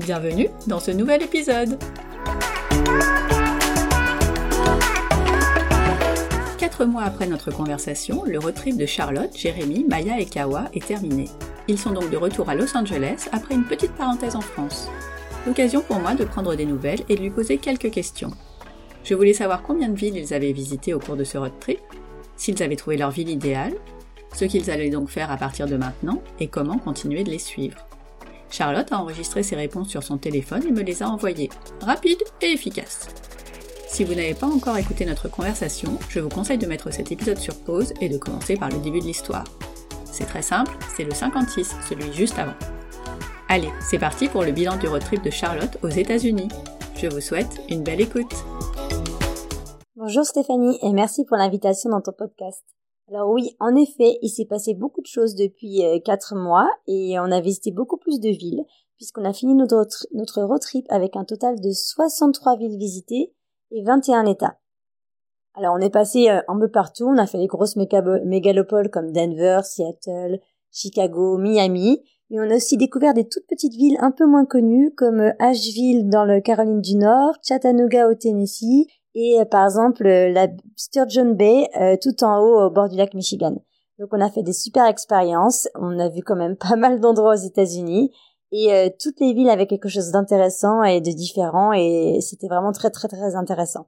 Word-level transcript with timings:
Bienvenue 0.00 0.48
dans 0.66 0.80
ce 0.80 0.90
nouvel 0.90 1.22
épisode 1.22 1.78
Quatre 6.56 6.86
mois 6.86 7.02
après 7.02 7.26
notre 7.26 7.50
conversation, 7.50 8.24
le 8.24 8.38
road 8.38 8.54
trip 8.54 8.78
de 8.78 8.86
Charlotte, 8.86 9.36
Jérémy, 9.36 9.84
Maya 9.86 10.18
et 10.18 10.24
Kawa 10.24 10.70
est 10.72 10.86
terminé. 10.86 11.26
Ils 11.68 11.78
sont 11.78 11.90
donc 11.90 12.08
de 12.08 12.16
retour 12.16 12.48
à 12.48 12.54
Los 12.54 12.74
Angeles 12.74 13.28
après 13.32 13.54
une 13.54 13.66
petite 13.66 13.92
parenthèse 13.92 14.36
en 14.36 14.40
France. 14.40 14.88
L'occasion 15.46 15.82
pour 15.82 16.00
moi 16.00 16.14
de 16.14 16.24
prendre 16.24 16.54
des 16.54 16.64
nouvelles 16.64 17.02
et 17.10 17.16
de 17.16 17.20
lui 17.20 17.30
poser 17.30 17.58
quelques 17.58 17.90
questions. 17.90 18.30
Je 19.04 19.14
voulais 19.14 19.34
savoir 19.34 19.60
combien 19.60 19.90
de 19.90 19.96
villes 19.96 20.16
ils 20.16 20.32
avaient 20.32 20.52
visitées 20.52 20.94
au 20.94 20.98
cours 20.98 21.16
de 21.16 21.24
ce 21.24 21.36
road 21.36 21.52
trip, 21.60 21.80
s'ils 22.38 22.62
avaient 22.62 22.76
trouvé 22.76 22.96
leur 22.96 23.10
ville 23.10 23.28
idéale, 23.28 23.74
ce 24.34 24.46
qu'ils 24.46 24.70
allaient 24.70 24.88
donc 24.88 25.10
faire 25.10 25.30
à 25.30 25.36
partir 25.36 25.66
de 25.66 25.76
maintenant 25.76 26.22
et 26.38 26.48
comment 26.48 26.78
continuer 26.78 27.22
de 27.22 27.30
les 27.30 27.38
suivre. 27.38 27.86
Charlotte 28.50 28.92
a 28.92 28.98
enregistré 28.98 29.42
ses 29.42 29.56
réponses 29.56 29.88
sur 29.88 30.02
son 30.02 30.18
téléphone 30.18 30.66
et 30.66 30.72
me 30.72 30.82
les 30.82 31.02
a 31.02 31.08
envoyées, 31.08 31.50
rapides 31.80 32.22
et 32.42 32.52
efficaces. 32.52 33.08
Si 33.86 34.04
vous 34.04 34.14
n'avez 34.14 34.34
pas 34.34 34.46
encore 34.46 34.76
écouté 34.76 35.04
notre 35.04 35.28
conversation, 35.28 35.98
je 36.08 36.20
vous 36.20 36.28
conseille 36.28 36.58
de 36.58 36.66
mettre 36.66 36.92
cet 36.92 37.10
épisode 37.10 37.38
sur 37.38 37.56
pause 37.56 37.92
et 38.00 38.08
de 38.08 38.18
commencer 38.18 38.56
par 38.56 38.68
le 38.68 38.78
début 38.78 39.00
de 39.00 39.04
l'histoire. 39.04 39.44
C'est 40.04 40.26
très 40.26 40.42
simple, 40.42 40.72
c'est 40.96 41.04
le 41.04 41.12
56, 41.12 41.74
celui 41.88 42.12
juste 42.12 42.38
avant. 42.38 42.54
Allez, 43.48 43.70
c'est 43.80 43.98
parti 43.98 44.28
pour 44.28 44.44
le 44.44 44.52
bilan 44.52 44.76
du 44.76 44.86
road 44.86 45.02
trip 45.02 45.22
de 45.22 45.30
Charlotte 45.30 45.76
aux 45.82 45.88
États-Unis. 45.88 46.48
Je 46.96 47.08
vous 47.08 47.20
souhaite 47.20 47.60
une 47.68 47.82
belle 47.82 48.00
écoute. 48.00 48.32
Bonjour 49.96 50.24
Stéphanie 50.24 50.78
et 50.82 50.92
merci 50.92 51.24
pour 51.24 51.36
l'invitation 51.36 51.90
dans 51.90 52.00
ton 52.00 52.12
podcast. 52.12 52.64
Alors 53.12 53.28
oui, 53.30 53.56
en 53.58 53.74
effet, 53.74 54.18
il 54.22 54.28
s'est 54.28 54.44
passé 54.44 54.72
beaucoup 54.72 55.00
de 55.00 55.06
choses 55.06 55.34
depuis 55.34 55.82
4 56.04 56.32
euh, 56.32 56.38
mois 56.38 56.70
et 56.86 57.18
on 57.18 57.32
a 57.32 57.40
visité 57.40 57.72
beaucoup 57.72 57.96
plus 57.96 58.20
de 58.20 58.28
villes 58.28 58.64
puisqu'on 58.96 59.24
a 59.24 59.32
fini 59.32 59.54
notre, 59.54 60.42
road 60.42 60.60
trip 60.60 60.86
avec 60.90 61.16
un 61.16 61.24
total 61.24 61.58
de 61.58 61.70
63 61.72 62.56
villes 62.58 62.76
visitées 62.78 63.32
et 63.72 63.82
21 63.82 64.26
États. 64.26 64.58
Alors 65.54 65.74
on 65.74 65.80
est 65.80 65.90
passé 65.90 66.28
euh, 66.28 66.40
un 66.46 66.58
peu 66.60 66.70
partout, 66.70 67.06
on 67.06 67.18
a 67.18 67.26
fait 67.26 67.38
les 67.38 67.48
grosses 67.48 67.76
mégalopoles 67.76 68.90
comme 68.90 69.10
Denver, 69.10 69.60
Seattle, 69.64 70.38
Chicago, 70.70 71.36
Miami, 71.36 72.04
et 72.30 72.38
on 72.38 72.48
a 72.48 72.56
aussi 72.56 72.76
découvert 72.76 73.14
des 73.14 73.26
toutes 73.26 73.46
petites 73.48 73.74
villes 73.74 73.96
un 74.00 74.12
peu 74.12 74.26
moins 74.26 74.44
connues 74.44 74.94
comme 74.94 75.18
euh, 75.18 75.32
Asheville 75.40 76.08
dans 76.08 76.24
le 76.24 76.40
Caroline 76.40 76.80
du 76.80 76.94
Nord, 76.94 77.34
Chattanooga 77.42 78.08
au 78.08 78.14
Tennessee 78.14 78.86
et 79.14 79.40
euh, 79.40 79.44
par 79.44 79.64
exemple 79.64 80.04
la 80.04 80.48
Sturgeon 80.76 81.32
Bay 81.32 81.68
tout 82.02 82.24
en 82.24 82.38
haut 82.38 82.66
au 82.66 82.70
bord 82.70 82.88
du 82.88 82.96
lac 82.96 83.14
Michigan. 83.14 83.56
Donc 83.98 84.08
on 84.12 84.20
a 84.20 84.30
fait 84.30 84.42
des 84.42 84.52
super 84.52 84.86
expériences, 84.86 85.68
on 85.74 85.98
a 85.98 86.08
vu 86.08 86.22
quand 86.22 86.36
même 86.36 86.56
pas 86.70 86.76
mal 86.76 87.00
d'endroits 87.00 87.34
aux 87.34 87.46
États-Unis 87.46 88.12
et 88.52 88.96
toutes 89.00 89.20
les 89.20 89.32
villes 89.32 89.50
avaient 89.50 89.68
quelque 89.68 89.88
chose 89.88 90.10
d'intéressant 90.10 90.82
et 90.82 91.00
de 91.00 91.10
différent 91.12 91.72
et 91.72 92.18
c'était 92.20 92.48
vraiment 92.48 92.72
très 92.72 92.90
très 92.90 93.06
très 93.06 93.36
intéressant. 93.36 93.86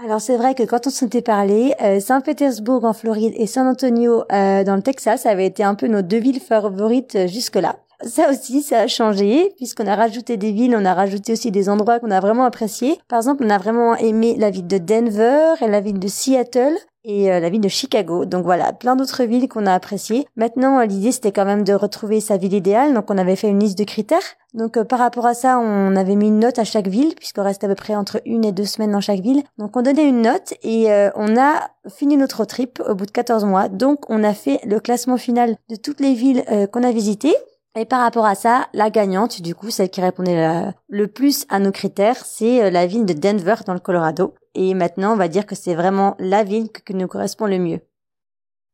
Alors 0.00 0.20
c'est 0.20 0.36
vrai 0.36 0.54
que 0.54 0.62
quand 0.62 0.86
on 0.86 0.90
s'était 0.90 1.22
parlé, 1.22 1.74
euh, 1.82 1.98
Saint-Pétersbourg 1.98 2.84
en 2.84 2.92
Floride 2.92 3.34
et 3.36 3.48
San 3.48 3.66
Antonio 3.66 4.22
euh, 4.30 4.62
dans 4.62 4.76
le 4.76 4.82
Texas 4.82 5.26
avaient 5.26 5.46
été 5.46 5.64
un 5.64 5.74
peu 5.74 5.88
nos 5.88 6.02
deux 6.02 6.18
villes 6.18 6.40
favorites 6.40 7.16
euh, 7.16 7.26
jusque-là. 7.26 7.80
Ça 8.02 8.30
aussi, 8.30 8.62
ça 8.62 8.80
a 8.80 8.86
changé 8.86 9.52
puisqu'on 9.56 9.86
a 9.86 9.96
rajouté 9.96 10.36
des 10.36 10.52
villes, 10.52 10.76
on 10.76 10.84
a 10.84 10.94
rajouté 10.94 11.32
aussi 11.32 11.50
des 11.50 11.68
endroits 11.68 11.98
qu'on 11.98 12.12
a 12.12 12.20
vraiment 12.20 12.44
appréciés. 12.44 12.98
Par 13.08 13.18
exemple, 13.18 13.44
on 13.44 13.50
a 13.50 13.58
vraiment 13.58 13.96
aimé 13.96 14.36
la 14.38 14.50
ville 14.50 14.68
de 14.68 14.78
Denver 14.78 15.54
et 15.60 15.66
la 15.66 15.80
ville 15.80 15.98
de 15.98 16.06
Seattle 16.06 16.76
et 17.04 17.32
euh, 17.32 17.40
la 17.40 17.50
ville 17.50 17.60
de 17.60 17.68
Chicago. 17.68 18.24
Donc 18.24 18.44
voilà, 18.44 18.72
plein 18.72 18.94
d'autres 18.94 19.24
villes 19.24 19.48
qu'on 19.48 19.66
a 19.66 19.72
appréciées. 19.72 20.28
Maintenant, 20.36 20.80
l'idée 20.82 21.10
c'était 21.10 21.32
quand 21.32 21.44
même 21.44 21.64
de 21.64 21.72
retrouver 21.72 22.20
sa 22.20 22.36
ville 22.36 22.54
idéale. 22.54 22.94
Donc 22.94 23.10
on 23.10 23.18
avait 23.18 23.34
fait 23.34 23.48
une 23.48 23.58
liste 23.58 23.78
de 23.78 23.84
critères. 23.84 24.36
Donc 24.54 24.76
euh, 24.76 24.84
par 24.84 25.00
rapport 25.00 25.26
à 25.26 25.34
ça, 25.34 25.58
on 25.58 25.96
avait 25.96 26.14
mis 26.14 26.28
une 26.28 26.38
note 26.38 26.60
à 26.60 26.64
chaque 26.64 26.86
ville 26.86 27.16
puisqu'on 27.16 27.42
reste 27.42 27.64
à 27.64 27.68
peu 27.68 27.74
près 27.74 27.96
entre 27.96 28.20
une 28.26 28.44
et 28.44 28.52
deux 28.52 28.64
semaines 28.64 28.92
dans 28.92 29.00
chaque 29.00 29.20
ville. 29.20 29.42
Donc 29.58 29.76
on 29.76 29.82
donnait 29.82 30.08
une 30.08 30.22
note 30.22 30.54
et 30.62 30.92
euh, 30.92 31.10
on 31.16 31.36
a 31.36 31.68
fini 31.88 32.16
notre 32.16 32.44
trip 32.44 32.80
au 32.86 32.94
bout 32.94 33.06
de 33.06 33.10
14 33.10 33.44
mois. 33.44 33.68
Donc 33.68 34.08
on 34.08 34.22
a 34.22 34.34
fait 34.34 34.60
le 34.64 34.78
classement 34.78 35.16
final 35.16 35.56
de 35.68 35.74
toutes 35.74 35.98
les 35.98 36.14
villes 36.14 36.44
qu'on 36.70 36.84
a 36.84 36.92
visitées. 36.92 37.34
Et 37.76 37.84
par 37.84 38.00
rapport 38.00 38.26
à 38.26 38.34
ça, 38.34 38.68
la 38.72 38.90
gagnante, 38.90 39.40
du 39.40 39.54
coup, 39.54 39.70
celle 39.70 39.90
qui 39.90 40.00
répondait 40.00 40.72
le 40.88 41.06
plus 41.06 41.46
à 41.48 41.60
nos 41.60 41.70
critères, 41.70 42.24
c'est 42.24 42.70
la 42.70 42.86
ville 42.86 43.06
de 43.06 43.12
Denver 43.12 43.54
dans 43.66 43.74
le 43.74 43.80
Colorado. 43.80 44.34
Et 44.54 44.74
maintenant, 44.74 45.12
on 45.12 45.16
va 45.16 45.28
dire 45.28 45.46
que 45.46 45.54
c'est 45.54 45.74
vraiment 45.74 46.16
la 46.18 46.42
ville 46.42 46.72
qui 46.72 46.94
nous 46.94 47.06
correspond 47.06 47.46
le 47.46 47.58
mieux. 47.58 47.80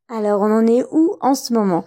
Alors, 0.08 0.40
on 0.40 0.50
en 0.50 0.66
est 0.66 0.84
où 0.90 1.16
en 1.20 1.34
ce 1.34 1.52
moment? 1.52 1.84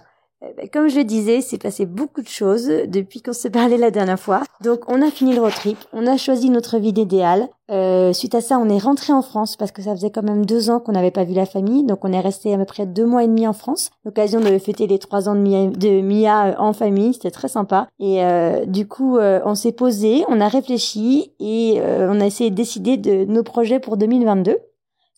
Comme 0.72 0.88
je 0.88 1.00
disais, 1.00 1.40
c'est 1.40 1.58
passé 1.58 1.86
beaucoup 1.86 2.22
de 2.22 2.28
choses 2.28 2.68
depuis 2.86 3.22
qu'on 3.22 3.32
s'est 3.32 3.50
parlé 3.50 3.76
la 3.76 3.90
dernière 3.90 4.20
fois. 4.20 4.42
Donc 4.62 4.80
on 4.88 5.02
a 5.02 5.10
fini 5.10 5.34
le 5.34 5.40
road 5.40 5.52
trip, 5.52 5.78
on 5.92 6.06
a 6.06 6.16
choisi 6.16 6.50
notre 6.50 6.78
ville 6.78 6.98
idéale. 6.98 7.48
Euh, 7.70 8.12
suite 8.12 8.34
à 8.34 8.40
ça, 8.40 8.58
on 8.58 8.68
est 8.68 8.78
rentré 8.78 9.12
en 9.12 9.20
France 9.20 9.56
parce 9.56 9.72
que 9.72 9.82
ça 9.82 9.94
faisait 9.94 10.10
quand 10.10 10.22
même 10.22 10.46
deux 10.46 10.70
ans 10.70 10.80
qu'on 10.80 10.92
n'avait 10.92 11.10
pas 11.10 11.24
vu 11.24 11.34
la 11.34 11.44
famille. 11.44 11.84
Donc 11.84 12.04
on 12.04 12.12
est 12.12 12.20
resté 12.20 12.54
à 12.54 12.56
peu 12.56 12.64
près 12.64 12.86
deux 12.86 13.04
mois 13.04 13.24
et 13.24 13.26
demi 13.26 13.46
en 13.46 13.52
France. 13.52 13.90
L'occasion 14.04 14.40
de 14.40 14.58
fêter 14.58 14.86
les 14.86 14.98
trois 14.98 15.28
ans 15.28 15.34
de 15.34 16.00
Mia, 16.00 16.46
euh, 16.46 16.54
en 16.58 16.72
famille, 16.72 17.14
c'était 17.14 17.30
très 17.30 17.48
sympa. 17.48 17.88
Et 17.98 18.24
euh, 18.24 18.64
du 18.64 18.86
coup, 18.88 19.18
on 19.18 19.54
s'est 19.54 19.72
posé, 19.72 20.24
on 20.28 20.40
a 20.40 20.48
réfléchi 20.48 21.32
et 21.40 21.80
on 21.82 22.20
a 22.20 22.26
essayé 22.26 22.50
de 22.50 22.54
décider 22.54 22.96
de 22.96 23.24
nos 23.24 23.42
projets 23.42 23.80
pour 23.80 23.96
2022 23.96 24.56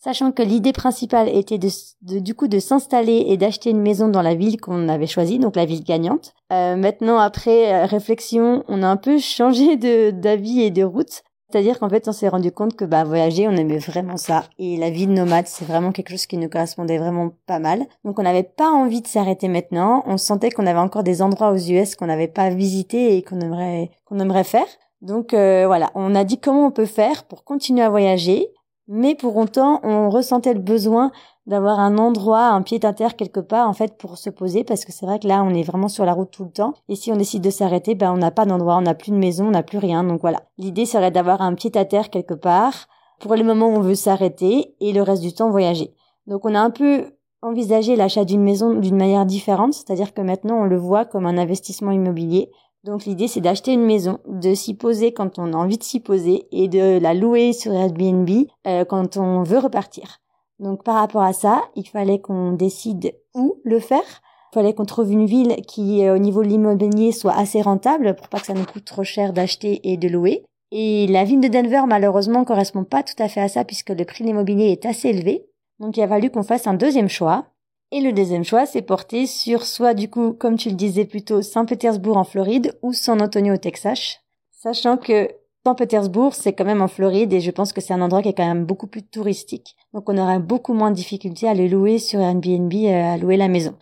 sachant 0.03 0.31
que 0.31 0.41
l'idée 0.41 0.73
principale 0.73 1.29
était 1.29 1.59
de, 1.59 2.19
du 2.19 2.33
coup 2.33 2.47
de 2.47 2.59
s'installer 2.59 3.25
et 3.27 3.37
d'acheter 3.37 3.69
une 3.69 3.81
maison 3.81 4.07
dans 4.07 4.23
la 4.23 4.33
ville 4.33 4.59
qu'on 4.59 4.89
avait 4.89 5.07
choisie, 5.07 5.39
donc 5.39 5.55
la 5.55 5.65
ville 5.65 5.83
gagnante. 5.83 6.33
Euh, 6.51 6.75
maintenant, 6.75 7.19
après 7.19 7.73
euh, 7.73 7.85
réflexion, 7.85 8.63
on 8.67 8.81
a 8.83 8.87
un 8.87 8.97
peu 8.97 9.19
changé 9.19 9.77
d'avis 9.77 10.61
et 10.61 10.71
de 10.71 10.83
route. 10.83 11.21
C'est-à-dire 11.51 11.79
qu'en 11.79 11.89
fait, 11.89 12.07
on 12.07 12.13
s'est 12.13 12.29
rendu 12.29 12.51
compte 12.53 12.77
que 12.77 12.85
bah 12.85 13.03
voyager, 13.03 13.45
on 13.45 13.51
aimait 13.51 13.77
vraiment 13.77 14.15
ça. 14.15 14.45
Et 14.57 14.77
la 14.77 14.89
vie 14.89 15.05
de 15.05 15.11
nomade, 15.11 15.47
c'est 15.47 15.65
vraiment 15.65 15.91
quelque 15.91 16.11
chose 16.11 16.25
qui 16.25 16.37
nous 16.37 16.47
correspondait 16.47 16.97
vraiment 16.97 17.31
pas 17.45 17.59
mal. 17.59 17.85
Donc 18.05 18.19
on 18.19 18.23
n'avait 18.23 18.43
pas 18.43 18.69
envie 18.69 19.01
de 19.01 19.07
s'arrêter 19.07 19.49
maintenant. 19.49 20.01
On 20.07 20.15
sentait 20.15 20.49
qu'on 20.49 20.65
avait 20.65 20.79
encore 20.79 21.03
des 21.03 21.21
endroits 21.21 21.51
aux 21.51 21.57
US 21.57 21.95
qu'on 21.95 22.05
n'avait 22.05 22.29
pas 22.29 22.49
visités 22.51 23.17
et 23.17 23.21
qu'on 23.21 23.41
aimerait 23.41 23.91
qu'on 24.05 24.19
aimerait 24.19 24.45
faire. 24.45 24.65
Donc 25.01 25.33
euh, 25.33 25.65
voilà, 25.67 25.91
on 25.93 26.15
a 26.15 26.23
dit 26.23 26.39
comment 26.39 26.67
on 26.67 26.71
peut 26.71 26.85
faire 26.85 27.25
pour 27.25 27.43
continuer 27.43 27.81
à 27.81 27.89
voyager 27.89 28.47
mais 28.93 29.15
pour 29.15 29.37
autant, 29.37 29.79
on 29.83 30.09
ressentait 30.09 30.53
le 30.53 30.59
besoin 30.59 31.13
d'avoir 31.45 31.79
un 31.79 31.97
endroit, 31.97 32.47
un 32.47 32.61
pied 32.61 32.83
à 32.83 32.91
terre 32.91 33.15
quelque 33.15 33.39
part, 33.39 33.69
en 33.69 33.73
fait, 33.73 33.97
pour 33.97 34.17
se 34.17 34.29
poser, 34.29 34.65
parce 34.65 34.83
que 34.83 34.91
c'est 34.91 35.05
vrai 35.05 35.17
que 35.17 35.29
là, 35.29 35.45
on 35.45 35.53
est 35.53 35.63
vraiment 35.63 35.87
sur 35.87 36.03
la 36.03 36.11
route 36.11 36.29
tout 36.29 36.43
le 36.43 36.51
temps. 36.51 36.73
Et 36.89 36.97
si 36.97 37.09
on 37.09 37.15
décide 37.15 37.41
de 37.41 37.49
s'arrêter, 37.49 37.95
ben, 37.95 38.11
on 38.11 38.17
n'a 38.17 38.31
pas 38.31 38.45
d'endroit, 38.45 38.75
on 38.75 38.81
n'a 38.81 38.93
plus 38.93 39.11
de 39.11 39.15
maison, 39.15 39.47
on 39.47 39.51
n'a 39.51 39.63
plus 39.63 39.77
rien. 39.77 40.03
Donc 40.03 40.19
voilà. 40.19 40.41
L'idée 40.57 40.85
serait 40.85 41.09
d'avoir 41.09 41.41
un 41.41 41.53
pied 41.53 41.71
à 41.75 41.85
terre 41.85 42.09
quelque 42.09 42.33
part 42.33 42.89
pour 43.21 43.35
les 43.35 43.43
moments 43.43 43.67
où 43.69 43.77
on 43.77 43.81
veut 43.81 43.95
s'arrêter 43.95 44.75
et 44.81 44.91
le 44.91 45.01
reste 45.01 45.21
du 45.21 45.31
temps 45.31 45.51
voyager. 45.51 45.93
Donc 46.27 46.43
on 46.43 46.53
a 46.53 46.59
un 46.59 46.69
peu 46.69 47.13
envisagé 47.41 47.95
l'achat 47.95 48.25
d'une 48.25 48.43
maison 48.43 48.73
d'une 48.73 48.97
manière 48.97 49.25
différente, 49.25 49.73
c'est-à-dire 49.73 50.13
que 50.13 50.21
maintenant 50.21 50.61
on 50.61 50.65
le 50.65 50.77
voit 50.77 51.05
comme 51.05 51.25
un 51.25 51.37
investissement 51.37 51.91
immobilier 51.91 52.51
donc 52.83 53.05
l'idée 53.05 53.27
c'est 53.27 53.41
d'acheter 53.41 53.73
une 53.73 53.85
maison, 53.85 54.19
de 54.27 54.53
s'y 54.53 54.73
poser 54.73 55.13
quand 55.13 55.37
on 55.37 55.53
a 55.53 55.57
envie 55.57 55.77
de 55.77 55.83
s'y 55.83 55.99
poser 55.99 56.47
et 56.51 56.67
de 56.67 56.99
la 56.99 57.13
louer 57.13 57.53
sur 57.53 57.73
Airbnb 57.73 58.29
euh, 58.67 58.85
quand 58.85 59.17
on 59.17 59.43
veut 59.43 59.59
repartir. 59.59 60.19
Donc 60.59 60.83
par 60.83 60.95
rapport 60.95 61.23
à 61.23 61.33
ça, 61.33 61.63
il 61.75 61.87
fallait 61.87 62.19
qu'on 62.19 62.51
décide 62.53 63.13
où 63.33 63.59
le 63.63 63.79
faire. 63.79 64.21
Il 64.51 64.55
fallait 64.55 64.73
qu'on 64.73 64.85
trouve 64.85 65.11
une 65.11 65.25
ville 65.25 65.55
qui, 65.67 66.07
au 66.09 66.17
niveau 66.17 66.43
de 66.43 66.49
l'immobilier, 66.49 67.11
soit 67.11 67.33
assez 67.33 67.61
rentable 67.61 68.15
pour 68.15 68.27
pas 68.27 68.39
que 68.39 68.45
ça 68.45 68.53
nous 68.53 68.65
coûte 68.65 68.85
trop 68.85 69.03
cher 69.03 69.33
d'acheter 69.33 69.79
et 69.89 69.97
de 69.97 70.07
louer. 70.07 70.43
Et 70.71 71.07
la 71.07 71.23
ville 71.23 71.39
de 71.39 71.47
Denver, 71.47 71.83
malheureusement, 71.87 72.45
correspond 72.45 72.83
pas 72.83 73.01
tout 73.01 73.15
à 73.19 73.27
fait 73.27 73.41
à 73.41 73.47
ça 73.47 73.63
puisque 73.63 73.89
le 73.89 74.05
prix 74.05 74.23
de 74.23 74.29
l'immobilier 74.29 74.71
est 74.71 74.85
assez 74.85 75.09
élevé. 75.09 75.45
Donc 75.79 75.97
il 75.97 76.03
a 76.03 76.07
fallu 76.07 76.29
qu'on 76.29 76.43
fasse 76.43 76.67
un 76.67 76.73
deuxième 76.73 77.09
choix. 77.09 77.45
Et 77.93 77.99
le 77.99 78.13
deuxième 78.13 78.45
choix 78.45 78.65
s'est 78.65 78.81
porté 78.81 79.27
sur 79.27 79.65
soit 79.65 79.93
du 79.93 80.09
coup, 80.09 80.31
comme 80.31 80.55
tu 80.55 80.69
le 80.69 80.75
disais 80.75 81.03
plutôt, 81.03 81.41
Saint-Pétersbourg 81.41 82.15
en 82.15 82.23
Floride 82.23 82.77
ou 82.81 82.93
San 82.93 83.21
Antonio 83.21 83.55
au 83.55 83.57
Texas. 83.57 84.19
Sachant 84.49 84.95
que 84.95 85.29
Saint-Pétersbourg, 85.65 86.33
c'est 86.33 86.53
quand 86.53 86.63
même 86.63 86.81
en 86.81 86.87
Floride 86.87 87.33
et 87.33 87.41
je 87.41 87.51
pense 87.51 87.73
que 87.73 87.81
c'est 87.81 87.93
un 87.93 88.01
endroit 88.01 88.21
qui 88.21 88.29
est 88.29 88.33
quand 88.33 88.47
même 88.47 88.63
beaucoup 88.63 88.87
plus 88.87 89.03
touristique. 89.03 89.75
Donc 89.93 90.07
on 90.07 90.17
aura 90.17 90.39
beaucoup 90.39 90.73
moins 90.73 90.89
de 90.89 90.95
difficultés 90.95 91.49
à 91.49 91.53
le 91.53 91.67
louer 91.67 91.99
sur 91.99 92.21
Airbnb, 92.21 92.73
euh, 92.73 93.13
à 93.13 93.17
louer 93.17 93.35
la 93.35 93.49
maison. 93.49 93.75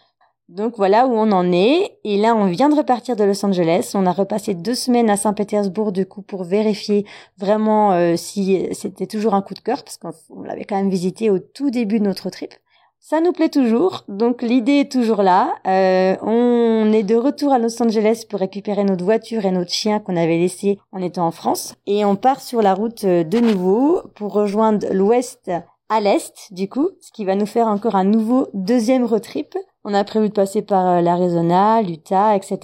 Donc 0.48 0.74
voilà 0.78 1.06
où 1.06 1.12
on 1.12 1.32
en 1.32 1.52
est. 1.52 2.00
Et 2.04 2.18
là, 2.18 2.36
on 2.36 2.46
vient 2.46 2.70
de 2.70 2.76
repartir 2.76 3.16
de 3.16 3.24
Los 3.24 3.46
Angeles. 3.46 3.92
On 3.94 4.08
a 4.08 4.12
repassé 4.12 4.56
deux 4.56 4.74
semaines 4.74 5.12
à 5.12 5.18
Saint-Pétersbourg 5.18 5.92
du 5.92 6.08
coup 6.08 6.24
pour 6.24 6.44
vérifier 6.44 7.06
vraiment 7.38 7.92
euh, 7.92 8.16
si 8.16 8.68
c'était 8.72 9.06
toujours 9.06 9.36
un 9.36 9.44
coup 9.44 9.54
de 9.54 9.60
cœur 9.60 9.84
parce 9.84 9.98
qu'on 9.98 10.42
l'avait 10.42 10.66
quand 10.66 10.78
même 10.78 10.90
visité 10.90 11.30
au 11.30 11.38
tout 11.38 11.70
début 11.70 12.00
de 12.00 12.06
notre 12.06 12.32
trip. 12.32 12.56
Ça 13.02 13.22
nous 13.22 13.32
plaît 13.32 13.50
toujours, 13.50 14.04
donc 14.10 14.42
l'idée 14.42 14.82
est 14.82 14.92
toujours 14.92 15.24
là. 15.24 15.56
Euh, 15.66 16.18
on 16.22 16.92
est 16.92 17.04
de 17.04 17.16
retour 17.16 17.54
à 17.54 17.58
Los 17.58 17.82
Angeles 17.82 18.26
pour 18.30 18.42
récupérer 18.42 18.84
notre 18.84 19.06
voiture 19.06 19.46
et 19.46 19.52
notre 19.52 19.72
chien 19.72 20.00
qu'on 20.00 20.18
avait 20.18 20.38
laissé 20.38 20.80
en 20.92 21.02
étant 21.02 21.26
en 21.26 21.32
France. 21.32 21.74
Et 21.88 22.04
on 22.04 22.18
part 22.18 22.42
sur 22.42 22.62
la 22.62 22.74
route 22.74 23.06
euh, 23.06 23.24
de 23.24 23.40
nouveau 23.40 24.02
pour 24.16 24.34
rejoindre 24.34 24.86
l'ouest 24.92 25.50
à 25.88 26.02
l'est, 26.02 26.50
du 26.52 26.68
coup, 26.68 26.90
ce 27.00 27.12
qui 27.14 27.24
va 27.24 27.36
nous 27.36 27.46
faire 27.46 27.68
encore 27.68 27.96
un 27.96 28.04
nouveau 28.04 28.48
deuxième 28.54 29.06
road 29.06 29.24
trip. 29.24 29.58
On 29.86 29.94
a 29.94 30.04
prévu 30.04 30.28
de 30.28 30.34
passer 30.34 30.62
par 30.62 30.86
euh, 30.86 31.02
l'Arizona, 31.02 31.82
l'Utah, 31.82 32.36
etc. 32.36 32.60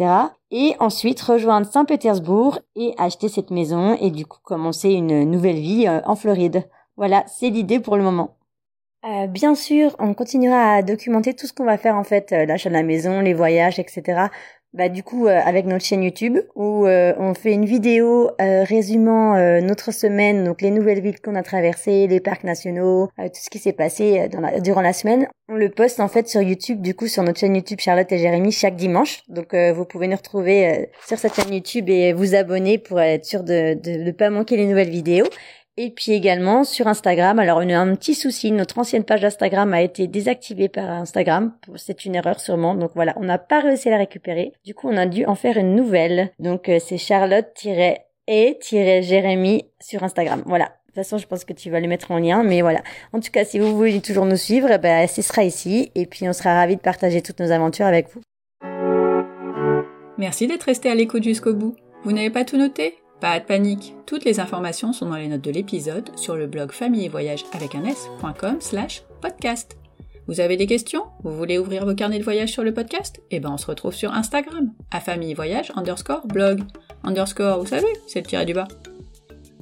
Et 0.51 0.75
ensuite 0.79 1.21
rejoindre 1.21 1.65
Saint-Pétersbourg 1.65 2.59
et 2.75 2.93
acheter 2.97 3.29
cette 3.29 3.51
maison 3.51 3.97
et 4.01 4.11
du 4.11 4.25
coup 4.25 4.39
commencer 4.43 4.91
une 4.91 5.23
nouvelle 5.23 5.59
vie 5.59 5.87
en 6.05 6.15
Floride. 6.15 6.67
Voilà, 6.97 7.23
c'est 7.27 7.49
l'idée 7.49 7.79
pour 7.79 7.95
le 7.95 8.03
moment. 8.03 8.35
Euh, 9.06 9.28
bien 9.28 9.54
sûr, 9.54 9.96
on 10.00 10.16
continuera 10.16 10.74
à 10.74 10.81
documenter 10.81 11.36
tout 11.36 11.46
ce 11.46 11.54
qu'on 11.54 11.66
va 11.66 11.78
faire 11.78 11.96
en 11.96 12.04
fait, 12.04 12.31
euh, 12.31 12.46
l'achat 12.46 12.69
de 12.69 12.74
la 12.74 12.81
maison, 12.81 13.22
les 13.22 13.36
voyages, 13.36 13.78
etc. 13.78 14.30
Bah 14.74 14.90
du 14.90 15.04
coup 15.04 15.28
euh, 15.28 15.40
avec 15.46 15.66
notre 15.68 15.86
chaîne 15.86 16.04
YouTube 16.04 16.38
où 16.56 16.86
on 16.88 17.34
fait 17.34 17.54
une 17.54 17.66
vidéo 17.66 18.31
résumant 18.40 19.38
notre 19.62 19.92
semaine, 19.94 20.44
donc 20.44 20.62
les 20.62 20.72
nouvelles 20.72 21.00
villes 21.00 21.22
qu'on 21.22 21.36
a 21.36 21.44
traversées, 21.44 22.07
les 22.07 22.19
parcs 22.19 22.44
nationaux, 22.44 23.07
tout 23.18 23.42
ce 23.42 23.50
qui 23.50 23.60
s'est 23.60 23.74
passé 23.74 24.28
durant 24.62 24.81
la 24.81 24.92
semaine. 24.92 25.28
On 25.48 25.56
le 25.56 25.69
poste 25.69 26.02
en 26.02 26.10
fait 26.10 26.28
sur 26.28 26.42
YouTube, 26.42 26.81
du 26.81 26.94
coup 26.94 27.07
sur 27.07 27.24
notre 27.24 27.40
chaîne 27.40 27.56
YouTube 27.56 27.80
Charlotte 27.80 28.12
et 28.12 28.18
Jérémy 28.18 28.52
chaque 28.52 28.75
dimanche. 28.75 29.22
Donc 29.30 29.56
vous 29.56 29.86
pouvez 29.86 30.07
nous 30.07 30.18
retrouver 30.18 30.90
sur 31.07 31.18
cette 31.18 31.36
chaîne 31.36 31.54
YouTube 31.54 31.90
et 31.90 32.12
vous 32.12 32.36
abonner 32.36 32.78
pour 32.78 33.00
être 33.00 33.24
sûr 33.24 33.44
de 33.44 33.78
ne 33.86 34.12
pas 34.12 34.30
manquer 34.30 34.57
les 34.57 34.66
nouvelles 34.66 34.90
vidéos. 34.90 35.28
Et 35.77 35.89
puis 35.89 36.13
également 36.13 36.63
sur 36.63 36.88
Instagram. 36.88 37.38
Alors, 37.39 37.60
a 37.60 37.63
un 37.63 37.95
petit 37.95 38.16
souci. 38.16 38.50
Notre 38.51 38.80
ancienne 38.80 39.04
page 39.04 39.19
d'Instagram 39.22 39.74
a 39.74 39.81
été 39.81 40.07
désactivée 40.07 40.69
par 40.69 40.89
Instagram. 40.89 41.51
C'est 41.75 42.06
une 42.06 42.16
erreur 42.16 42.39
sûrement. 42.39 42.75
Donc 42.75 42.92
voilà, 42.95 43.13
on 43.18 43.25
n'a 43.25 43.38
pas 43.38 43.60
réussi 43.60 43.89
à 43.89 43.92
la 43.92 43.98
récupérer. 43.98 44.54
Du 44.63 44.74
coup, 44.74 44.88
on 44.89 44.95
a 44.95 45.06
dû 45.06 45.25
en 45.25 45.36
faire 45.36 45.57
une 45.57 45.75
nouvelle. 45.75 46.31
Donc 46.39 46.69
euh, 46.69 46.80
c'est 46.80 46.98
Charlotte-et-Jérémy 46.98 49.66
sur 49.81 50.04
Instagram. 50.04 50.44
Voilà. 50.45 50.66
De 50.66 51.01
toute 51.01 51.10
façon, 51.10 51.18
je 51.18 51.27
pense 51.27 51.44
que 51.44 51.51
tu 51.51 51.69
vas 51.69 51.81
le 51.81 51.89
mettre 51.89 52.12
en 52.12 52.19
lien, 52.19 52.42
mais 52.42 52.62
voilà. 52.62 52.80
En 53.12 53.19
tout 53.19 53.30
cas, 53.30 53.44
si 53.44 53.60
vous 53.60 53.75
voulez 53.75 54.00
toujours 54.00 54.25
nous 54.25 54.38
suivre, 54.38 54.69
eh 54.71 54.78
ben, 54.78 55.06
ce 55.07 55.21
sera 55.21 55.44
ici, 55.44 55.92
et 55.94 56.06
puis 56.06 56.25
on 56.30 56.31
sera 56.31 56.54
ravis 56.54 56.78
de 56.78 56.81
partager 56.81 57.21
toutes 57.21 57.42
nos 57.42 57.51
aventures 57.51 57.86
avec 57.86 58.07
vous. 58.13 58.21
Merci 60.18 60.48
d'être 60.48 60.63
resté 60.63 60.89
à 60.89 60.95
l'écoute 60.95 61.24
jusqu'au 61.24 61.54
bout. 61.54 61.75
Vous 62.06 62.13
n'avez 62.13 62.30
pas 62.30 62.45
tout 62.45 62.56
noté? 62.56 62.95
Pas 63.25 63.39
de 63.39 63.45
panique, 63.45 63.95
toutes 64.06 64.24
les 64.24 64.39
informations 64.39 64.94
sont 64.94 65.10
dans 65.10 65.16
les 65.16 65.27
notes 65.27 65.42
de 65.42 65.50
l'épisode 65.50 66.12
sur 66.16 66.36
le 66.36 66.45
blog 66.45 66.72
famille 66.72 67.06
et 67.06 67.10
voyage 67.10 67.44
avec 67.54 67.74
un 67.74 67.83
s.com 67.83 68.57
slash 68.60 69.01
podcast. 69.19 69.77
Vous 70.27 70.42
avez 70.42 70.57
des 70.57 70.68
questions? 70.68 71.06
Vous 71.24 71.36
voulez 71.36 71.57
ouvrir 71.57 71.88
vos 71.88 71.95
carnets 71.95 72.19
de 72.19 72.24
voyage 72.24 72.51
sur 72.51 72.63
le 72.63 72.72
podcast? 72.72 73.24
Eh 73.31 73.39
ben 73.39 73.50
on 73.50 73.57
se 73.57 73.66
retrouve 73.66 73.95
sur 73.95 74.13
Instagram, 74.13 74.72
à 74.92 75.00
famille 75.00 75.33
voyage 75.33 75.72
underscore 75.75 76.27
blog. 76.27 76.62
Underscore, 77.04 77.62
vous 77.62 77.66
savez, 77.66 77.88
c'est 78.06 78.22
le 78.22 78.27
tiré 78.27 78.45
du 78.45 78.54
bas. 78.54 78.68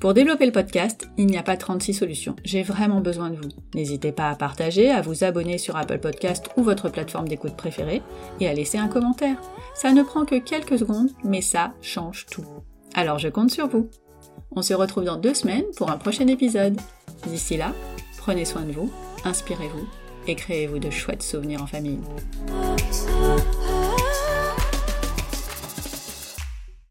Pour 0.01 0.13
développer 0.13 0.45
le 0.45 0.51
podcast, 0.51 1.07
il 1.17 1.27
n'y 1.27 1.37
a 1.37 1.43
pas 1.43 1.55
36 1.55 1.93
solutions. 1.93 2.35
J'ai 2.43 2.63
vraiment 2.63 2.99
besoin 2.99 3.29
de 3.29 3.37
vous. 3.37 3.47
N'hésitez 3.75 4.11
pas 4.11 4.29
à 4.29 4.35
partager, 4.35 4.91
à 4.91 4.99
vous 4.99 5.23
abonner 5.23 5.57
sur 5.57 5.77
Apple 5.77 5.99
Podcast 5.99 6.49
ou 6.57 6.63
votre 6.63 6.89
plateforme 6.89 7.29
d'écoute 7.29 7.55
préférée 7.55 8.01
et 8.41 8.49
à 8.49 8.53
laisser 8.53 8.77
un 8.77 8.89
commentaire. 8.89 9.37
Ça 9.73 9.93
ne 9.93 10.03
prend 10.03 10.25
que 10.25 10.39
quelques 10.39 10.79
secondes, 10.79 11.11
mais 11.23 11.39
ça 11.39 11.71
change 11.81 12.25
tout. 12.29 12.43
Alors 12.93 13.19
je 13.19 13.27
compte 13.27 13.51
sur 13.51 13.67
vous. 13.67 13.89
On 14.55 14.61
se 14.61 14.73
retrouve 14.73 15.05
dans 15.05 15.17
deux 15.17 15.33
semaines 15.33 15.65
pour 15.75 15.89
un 15.89 15.97
prochain 15.97 16.27
épisode. 16.27 16.79
D'ici 17.27 17.57
là, 17.57 17.73
prenez 18.17 18.45
soin 18.45 18.63
de 18.63 18.71
vous, 18.71 18.91
inspirez-vous 19.25 19.87
et 20.27 20.35
créez-vous 20.35 20.79
de 20.79 20.89
chouettes 20.89 21.23
souvenirs 21.23 21.63
en 21.63 21.67
famille. 21.67 21.99